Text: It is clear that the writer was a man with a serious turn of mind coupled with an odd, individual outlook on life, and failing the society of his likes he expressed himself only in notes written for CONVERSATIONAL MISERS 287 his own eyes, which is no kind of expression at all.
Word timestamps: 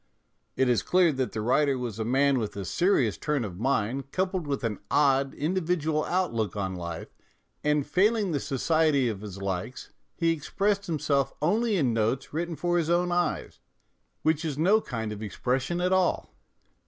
It 0.55 0.67
is 0.67 0.81
clear 0.81 1.11
that 1.11 1.31
the 1.33 1.41
writer 1.41 1.77
was 1.77 1.99
a 1.99 2.03
man 2.03 2.39
with 2.39 2.55
a 2.55 2.65
serious 2.65 3.19
turn 3.19 3.45
of 3.45 3.59
mind 3.59 4.11
coupled 4.11 4.47
with 4.47 4.63
an 4.63 4.79
odd, 4.89 5.35
individual 5.35 6.05
outlook 6.05 6.55
on 6.55 6.73
life, 6.75 7.09
and 7.63 7.85
failing 7.85 8.31
the 8.31 8.39
society 8.39 9.09
of 9.09 9.21
his 9.21 9.37
likes 9.39 9.91
he 10.15 10.31
expressed 10.31 10.87
himself 10.87 11.33
only 11.39 11.75
in 11.77 11.93
notes 11.93 12.33
written 12.33 12.55
for 12.55 12.77
CONVERSATIONAL 12.77 13.05
MISERS 13.05 13.13
287 13.13 13.41
his 13.45 13.45
own 13.45 13.45
eyes, 13.45 13.59
which 14.23 14.43
is 14.43 14.57
no 14.57 14.81
kind 14.81 15.11
of 15.11 15.21
expression 15.21 15.79
at 15.79 15.93
all. 15.93 16.33